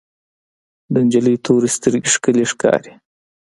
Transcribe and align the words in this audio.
د 0.91 0.95
انجلۍ 1.03 1.35
تورې 1.45 1.69
سترګې 1.77 2.09
ښکلې 2.15 2.45
ښکاري. 2.51 2.93